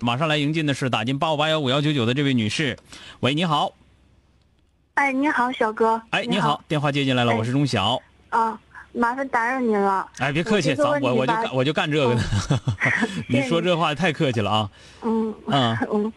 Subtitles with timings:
[0.00, 2.76] 马上来迎进的是打进八五八幺五幺九九的这位女士，
[3.20, 3.72] 喂，你好。
[4.94, 6.02] 哎，你好，小哥。
[6.10, 8.02] 哎，你好，电话接进来了，我是钟晓。
[8.30, 8.58] 啊，
[8.92, 10.06] 麻烦打扰您了。
[10.18, 12.22] 哎，别客气，咱我我就干我就干这个的。
[13.28, 14.70] 你说这话太客气了啊。
[15.02, 16.12] 嗯嗯 嗯，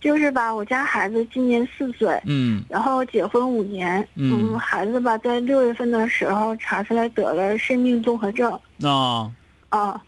[0.00, 2.20] 就是吧，我家孩子今年四岁。
[2.26, 2.62] 嗯。
[2.68, 4.06] 然后结婚五年。
[4.16, 4.56] 嗯。
[4.58, 8.52] 孩子吧，在六月份的时候查出来得了肾病综合症。
[8.82, 9.32] 啊。
[9.70, 10.00] 啊。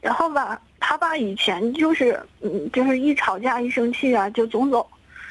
[0.00, 0.60] 然后吧。
[0.80, 4.80] 他爸以前就是，嗯，就是一吵架一生气啊就总走，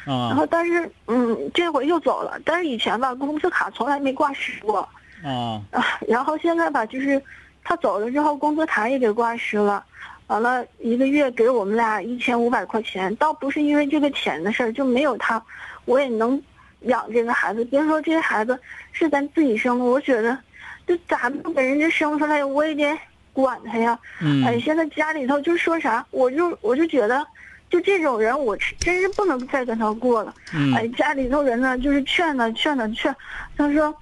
[0.06, 2.40] 啊，然后但是，嗯，这回又走了。
[2.46, 4.88] 但是以前吧，工资卡从来没挂失过，
[5.24, 5.64] 啊，
[6.08, 7.20] 然后现在吧，就是
[7.64, 9.84] 他走了之后，工资卡也给挂失了，
[10.28, 15.42] 完了一个月给我们俩一千五百块钱，倒不是因为这个钱的事儿，就没有他，
[15.86, 16.40] 我也能
[16.82, 17.66] 养这个孩子。
[17.66, 18.60] 别说这个孩子
[18.92, 20.38] 是咱自己生的，我觉得，
[20.86, 23.00] 就咋不给人家生出来，我也得。
[23.38, 24.00] 管他呀！
[24.44, 27.24] 哎，现在家里头就说啥，我就我就觉得，
[27.70, 30.34] 就这种人，我真是不能再跟他过了。
[30.76, 33.16] 哎，家里头人呢，就是劝他劝他劝，
[33.56, 33.96] 他说，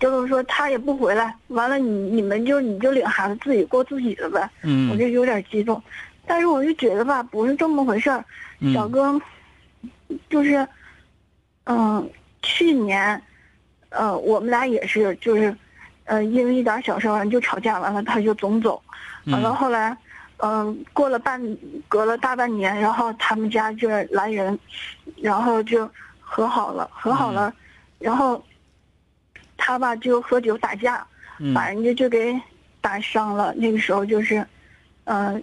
[0.00, 4.48] 就是说他也不回来，完了你你们就你就领孩子自己过自己的呗。
[4.62, 5.82] 嗯，我就有点激动，
[6.26, 8.24] 但是我就觉得吧，不是这么回事儿。
[8.72, 9.20] 小哥，
[10.30, 10.66] 就是，
[11.64, 13.20] 嗯，去年，
[13.90, 15.54] 呃，我们俩也是就是。
[16.06, 18.82] 呃，因为一点小事完就吵架，完了他就总走，
[19.26, 19.96] 完了后来，
[20.38, 21.40] 嗯，过了半
[21.88, 24.58] 隔了大半年，然后他们家就来人，
[25.16, 25.88] 然后就
[26.20, 27.52] 和好了，和好了，
[27.98, 28.42] 然后
[29.56, 31.06] 他吧就喝酒打架，
[31.54, 32.38] 把人家就给
[32.80, 33.52] 打伤了。
[33.54, 34.46] 那个时候就是，
[35.04, 35.42] 嗯，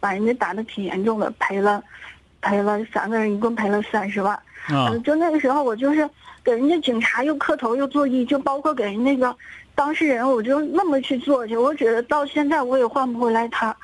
[0.00, 1.82] 把人家打的挺严重的，赔了，
[2.40, 4.38] 赔了三个人一共赔了三十万。
[4.68, 6.08] 啊，就那个时候我就是
[6.44, 9.34] 给人家警察又磕头又作揖，就包括给人那个。
[9.74, 13.74] 当事人，我就那么去做去，我觉得到现在我也换不回来他，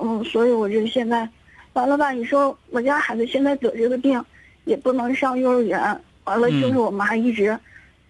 [0.00, 1.28] 嗯，所以我就现在，
[1.72, 2.12] 完了吧？
[2.12, 4.24] 你说我家孩子现在得这个病，
[4.66, 7.58] 也不能上幼儿园，完了就是我妈一直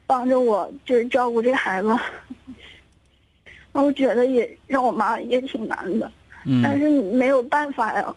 [0.06, 1.98] 帮着我，就是照顾这孩子，
[3.72, 6.12] 我觉得也让我妈也挺难的，
[6.62, 8.14] 但是没有办法呀。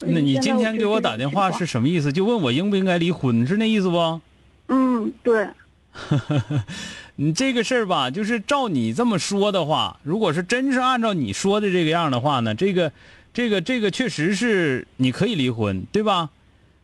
[0.00, 2.12] 那你今天给我打电话是什么意思？
[2.12, 4.20] 就问我应不应该离婚，是那意思不？
[4.68, 5.48] 嗯，对。
[7.16, 12.92] 你这个事儿吧，就是照你这么说的话，如果是真是按照你说的这个样的话呢，这个，
[13.32, 16.28] 这个，这个确实是你可以离婚，对吧？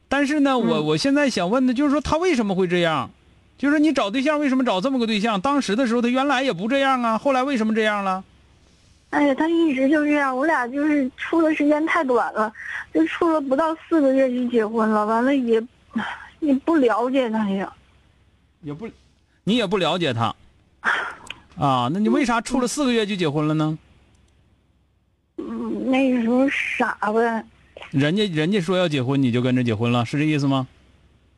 [0.08, 3.10] 但是呢，我我现在想问的就是说，他为什么会这样？
[3.58, 5.38] 就是你找对象为什么找这么个对象？
[5.38, 8.24] 当时的时候他原来也不这样啊，后来为什么这样了？
[9.12, 12.50] 哎呀，他一直就这样，我俩就是处的时间太短了，
[12.94, 15.62] 就处了不到四个月就结婚了，完了也，
[16.40, 17.70] 也不了解他呀，
[18.62, 18.88] 也不。
[19.44, 20.34] 你也不了解他，
[21.58, 21.90] 啊？
[21.92, 23.76] 那你为啥处了四个月就结婚了呢？
[25.36, 27.44] 嗯，那个时候傻呗。
[27.90, 30.66] 人家人家说要结婚，你就跟着结婚了，是这意思吗？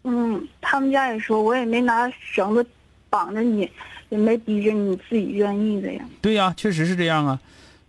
[0.05, 2.65] 嗯，他们家也说，我也没拿绳子
[3.09, 3.69] 绑着你，
[4.11, 6.05] 也没逼着你自己愿意的呀。
[6.21, 7.41] 对呀，确实是这样啊。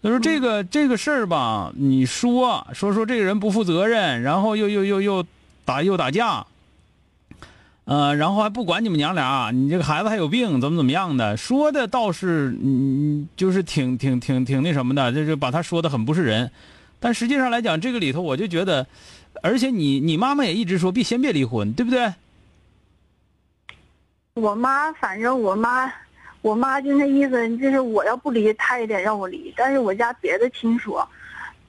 [0.05, 5.25] 他说这个这个事儿吧，你说说说这个人不负责任，然后又又又又
[5.65, 6.45] 打又打架。
[7.85, 16.51] 呃，然后还不管你们娘俩，你这个孩子还有病，怎么怎么样的，说的倒是，嗯，就是挺挺挺挺那什么的，就是把他说的很不是人，
[16.99, 18.85] 但实际上来讲，这个里头我就觉得，
[19.41, 22.13] 而且你你妈妈也一直说别先别离婚，对不对？
[24.35, 25.91] 我妈反正我妈，
[26.45, 30.95] 我妈就那意思，就是我要不离，她也得让我离，但是我家别的亲属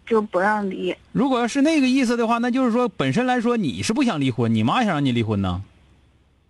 [0.07, 0.95] 就不让离。
[1.13, 5.63] 如果要是那个意思的话，那就是说本身来说你是不想离婚，你妈想让你离婚呢？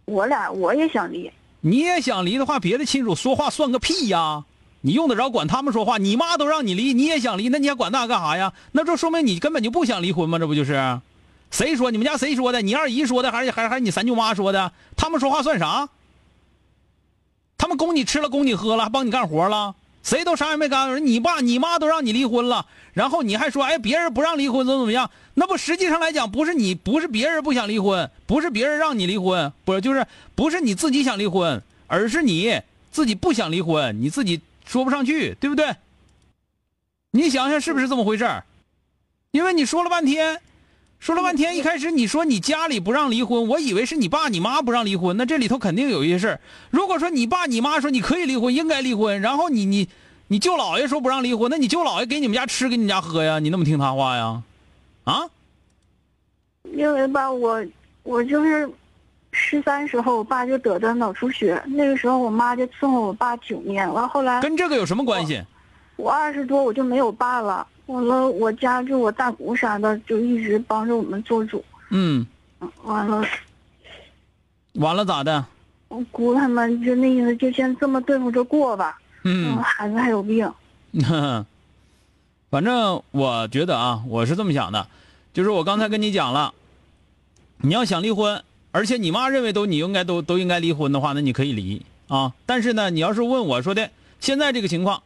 [0.07, 1.31] 我俩我也想离，
[1.61, 4.43] 你也想离的话，别的亲属说话算个屁呀！
[4.81, 5.97] 你用得着管他们说话？
[5.97, 8.53] 你妈都让你离，你也想离，那你还管那干啥呀？
[8.73, 10.41] 那这说明你根本就不想离婚吗？
[10.41, 11.01] 这不就是？
[11.53, 11.93] 谁说？
[11.93, 12.61] 你们家谁说的？
[12.61, 14.73] 你二姨说的，还是还是还是你三舅妈说的？
[14.97, 15.89] 他们说话算啥？
[17.67, 19.75] 他们供你吃了，供你喝了，还帮你干活了？
[20.05, 25.11] 谁都啥也没干，你爸你妈都让你离婚了，然后你还说，哎，别人不让离婚怎么怎么样？
[25.35, 35.75] 那不实际上来讲，不是你，不是别人不想离婚，不是别人让你离婚，不是就是不是你自己想离婚，而是你自己不想离婚，你自己说不上去，对不对？
[37.11, 38.45] 你想想是不是这么回事？
[39.33, 40.41] 因为你说了半天，
[40.99, 46.41] 说了半天，一开始你说你家里不让离婚，我以为是你爸你妈不让离婚，那这里头肯定有一些事儿。
[46.71, 49.89] 如果说你爸你妈说你可以离婚，应该离婚，然后你你
[50.29, 54.43] 你舅姥爷说不让离婚，那你舅姥爷给你们家吃给你们家喝呀，你那么听他话呀？
[55.05, 55.29] 啊？
[56.73, 57.65] 因为吧，我
[58.03, 58.69] 我就是
[59.31, 65.41] 十三时候，我爸就得的脑出血，那个时候我妈就伺候我爸九年，完后来跟这个有什么关系？
[65.95, 72.27] 我二十多我就没有爸了，完了我家就我大姑啥的就一直帮着我们做主，嗯，
[72.61, 73.25] 嗯完了。
[74.75, 75.45] 完了咋的？
[75.89, 80.53] 我姑他们就那意思就先这么对付着过吧，嗯，孩子还有病，
[82.51, 84.89] 反正我觉得啊，我是这么想的，
[85.33, 86.53] 就是我刚才跟你讲了，
[87.59, 88.43] 你要想离婚，
[88.73, 91.81] 而且你妈认为都你应该都都应该离婚的话，那你可以离。
[92.09, 92.33] 啊。
[92.45, 95.03] 但是呢，你要是问我说的现在这个情况，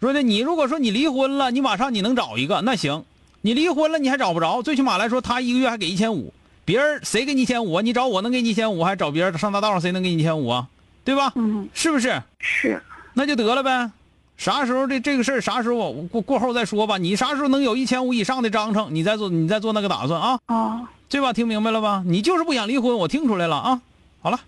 [0.00, 3.04] 说的你如果说你离婚了，你马上你能找一个，那行，
[3.40, 6.34] 你离婚了你还找不着，最起码来说他一个月还给一千五，
[6.64, 7.82] 别人谁给你一千五啊？
[7.82, 10.68] 你找我能给你一千五，还找别人上大道上谁能给你一千五啊？
[11.02, 11.32] 对吧？
[11.36, 12.22] 嗯是不是？
[12.40, 12.82] 是，
[13.14, 13.90] 那就得了呗。
[14.36, 16.98] 啥时候这这个事儿啥时候我过过后再说吧。
[16.98, 21.32] 你啥时候能有一千五以上的章程，你再做你再做那个打算啊，啊，对吧？
[21.32, 22.02] 听明白了吧？
[22.04, 23.80] 你就是不想离婚，我听出来了啊。
[24.20, 24.40] 好了，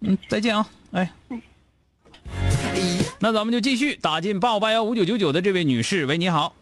[0.00, 1.12] 嗯，再见啊，哎。
[3.24, 6.52] 那咱们就继续打进八五八幺五九九九的这位女士，喂，你好，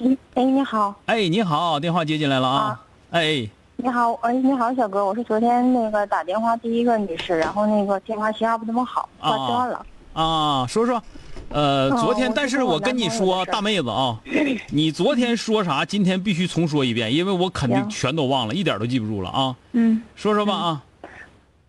[0.00, 2.58] 嗯，哎，你好，哎，你好，电话接进来了啊。
[2.62, 2.80] 啊，
[3.12, 9.86] 哎，你好，哎，你好，小哥，我是昨天那个打电话第一个女士，然后那个电话信号不怎么好，挂断了。
[10.12, 11.02] 啊，说说，
[11.48, 14.20] 呃，哦昨天，我但是我我跟你说，大妹子啊，
[14.68, 19.56] 你昨天说啥，今天必须重说一遍，因为我肯定全都忘了，一点都记不住了啊。
[19.72, 20.82] 嗯，说说吧啊，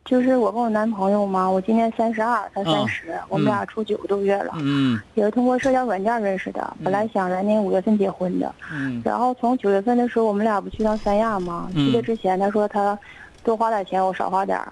[0.05, 6.75] 就是我跟我男朋友嘛，我今年三十二，他三十、我们俩处九个多月了，嗯也是通过社交软件认识的。
[6.83, 11.69] 本来想来年五月份结婚的，嗯然后从九月份的时候，我们俩不去趟三亚吗？
[11.73, 12.97] 嗯去的之前他说他
[13.43, 14.71] 多花点钱，我少花点儿。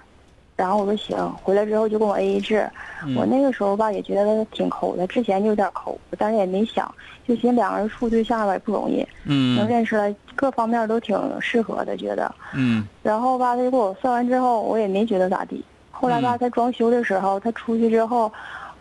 [0.54, 2.70] 然后我说行，回来之后就跟我 A A 制。
[3.04, 6.94] 嗯我那个时候吧也觉得他挺抠的，之前就有点抠，但是也没想，
[7.26, 12.34] 就寻思两个人处对象吧也不容易，能嗯认识了，各方面都挺适合的，觉得。
[12.52, 15.64] 嗯然后吧，他就给我算完之后，我也没觉得咋地。
[15.92, 18.32] 后来吧，嗯他装修的时候，他出去之后，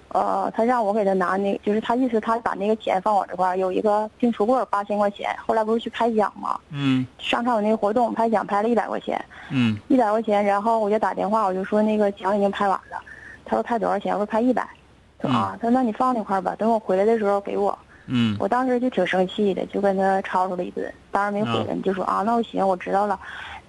[0.07, 5.29] 呃，他让我给他拿那，就是他意思他把那个钱放我这块儿，有一个订橱柜八千块钱。
[5.45, 12.97] 后来不是去拍奖嘛，嗯商场有那个活动拍奖拍了一百块钱，嗯一百块钱，然后我就打电话，我就说那个奖已经拍完了。
[13.45, 14.11] 他说拍多少钱？
[14.13, 14.67] 我说拍一百。
[15.19, 17.77] 他说啊，他说那你放那块儿吧，等我回来的时候给我。
[18.11, 18.37] 嗯。
[18.39, 23.19] 我当时就挺生气的，就跟他吵吵了一顿，当然没回来，就说啊，那我行，我知道了，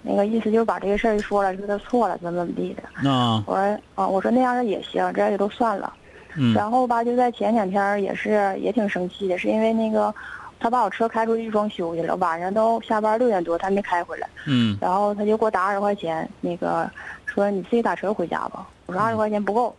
[0.02, 2.82] 那个意思就是把这个事儿一说了，说他错了，怎么怎么地的。
[3.02, 5.92] 那我说啊，我说那样的也行，这样也都算了。
[6.36, 6.52] 嗯。
[6.54, 10.14] 然后吧，就在前两天也是也挺生气的，是因为那个
[10.58, 14.76] 他把我车开出去装修去了，晚上都下班六点多，他没开回来，嗯。
[14.80, 16.90] 然后他就给我打二十块钱，那个
[17.26, 18.66] 说你自己打车回家吧。
[18.86, 19.74] 我说二十块钱不够，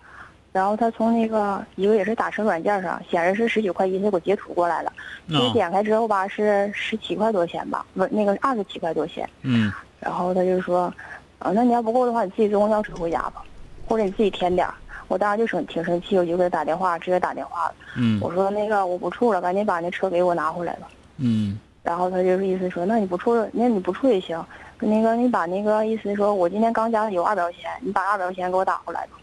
[0.53, 4.93] 然后他从那个一个也是打车软件上显示是十九块一，他给我截图过来了。
[5.27, 9.27] 其实啊点开之后吧，是十七块多钱吧，不是那个二十七块多钱。
[9.41, 10.93] 嗯然后他就说，
[11.39, 13.41] 啊，那你要不够的话，你自己坐公交车回家吧，
[13.87, 14.73] 或者你自己添点儿。
[15.07, 17.75] 我当时就生挺生气，我就给他打电话，直接打电话了。
[17.97, 20.87] 嗯我说那个我不处了，赶紧把那车给我拿回来吧。
[21.17, 24.45] 嗯然后他就是意思说，那你不处了，那你不处也行，
[24.79, 29.17] 那个你把那个意思说，我今天刚加的油二百块钱，你把二百块钱给我打回来吧。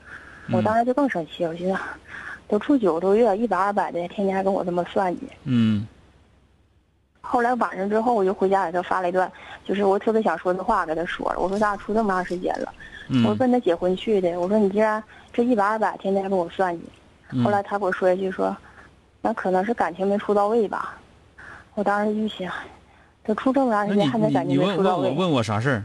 [0.52, 1.80] 我当时就更生气了，我寻思，
[2.48, 5.28] 都处九个多月，一百二百的，天天还跟我这么算计。
[5.44, 5.86] 嗯
[7.22, 9.30] 后来晚上之后，我就回家给他发了一段，
[9.64, 11.38] 就是我特别想说的话，给他说了。
[11.38, 12.72] 我说咱俩处这么长时间了，
[13.24, 14.40] 我嗯奔他结婚去的。
[14.40, 15.00] 我说你既然
[15.32, 16.82] 这一百二百天天跟我算计，
[17.30, 18.56] 嗯后来他给我说一句说，
[19.20, 20.98] 那可能是感情没处到位吧。
[21.74, 22.52] 我当时就想，
[23.22, 25.08] 都处这么长时间，还能感情没处到位？
[25.08, 25.84] 问我问我啥事儿？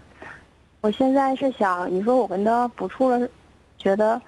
[0.81, 3.27] 我现在是想，你说我跟他不处了，
[3.77, 4.19] 觉得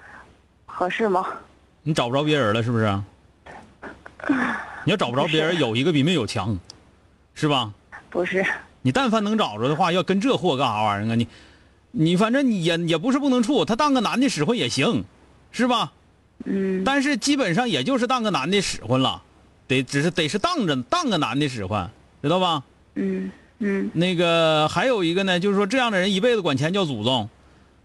[0.68, 1.26] 合适吗？
[1.82, 3.00] 你找不着别人了是不是？
[4.84, 6.56] 你要找不着别人，有一个比没有强，
[7.34, 7.72] 是吧？
[8.10, 8.44] 不是，
[8.82, 11.14] 你但凡能找着的话，要跟这货干啥玩意儿啊？
[11.16, 11.28] 你，
[11.90, 15.04] 你反正你也也不是不能处，他当个男的使唤也行，
[15.50, 15.92] 是吧？
[16.44, 19.22] 嗯但是基本上也就是当个男的使唤了，
[19.66, 21.90] 得只是得是当着当个男的使唤，
[22.22, 22.62] 知道吧？
[22.94, 27.28] 嗯嗯那个还有一个呢，就是说这样的人一辈子管钱叫祖宗，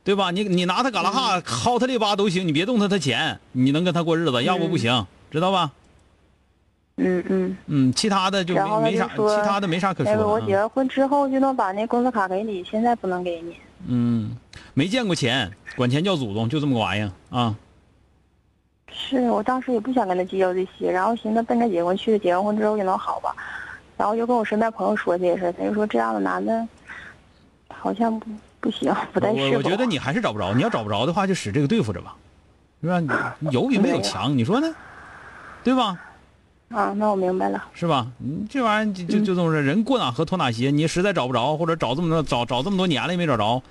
[0.03, 0.31] 对吧？
[0.31, 5.71] 你你拿他嘎拉哈薅他这巴都行，你别动他他钱，你能跟他过日子，要不不行，知道吧？
[6.97, 7.57] 嗯嗯。
[7.67, 10.33] 嗯，其他的就没没啥，其他的没啥可那个说的啊。
[10.33, 13.55] 我结了婚之后就能把那工资卡给你，现在不能给你。
[13.87, 14.35] 嗯，
[14.73, 17.55] 没见过钱，管钱叫祖宗，就这么个玩意儿啊。
[18.91, 23.35] 是我当时也不想跟他计较这些，然后寻思奔着结婚去，结完婚之后就能好吧。
[23.97, 26.67] 然后就跟我身边朋友说这些事儿，他就说这样的男的，
[27.69, 28.27] 好像不
[28.63, 29.49] 不行，不太适合。
[29.49, 32.15] 我我觉得你还是找不着，你要找不着的话，就使这个对付着吧，
[32.81, 32.99] 是吧？
[33.39, 34.73] 你 有比没有强，你说呢？
[35.65, 35.99] 对吧？
[36.69, 37.61] 啊，那我明白了。
[37.73, 38.07] 是吧？
[38.17, 40.71] 你这玩意儿就就就这么说，人过哪河脱哪鞋。
[40.71, 43.61] 你实在找不着，或者找这么多找找这么多年了也没找着，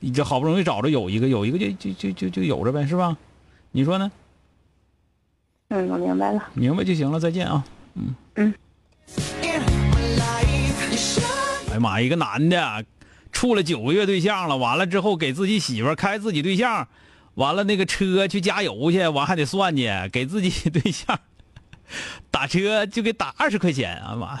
[0.00, 3.16] 你这好不容易找着有一个，有一个就就就就就有着呗，是吧？
[3.70, 4.12] 你说呢？
[5.70, 6.42] 嗯，我明白了。
[6.52, 7.64] 明白就行了，再见啊。
[7.94, 8.54] 嗯嗯。
[11.70, 12.84] 哎呀妈呀，一个男的
[13.32, 16.86] 处了九个月对象了，完了之后给自己媳妇儿开自己对象，
[17.34, 21.18] 完了那个车去加油去，完还得算去，给自己对象
[22.30, 24.40] 打车就给打二十块钱啊妈！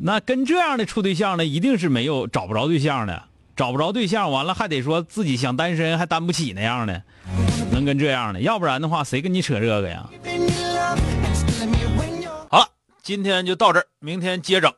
[0.00, 3.22] 那跟这样的处对象呢，一定是没有找不着对象的，
[3.54, 7.02] 找不着对象，完了还得说自己想单身还担不起那样的，
[7.70, 10.08] 能跟这样的，要不然的话谁跟你扯这个呀？
[13.02, 14.72] 今天就到这儿，明天接整。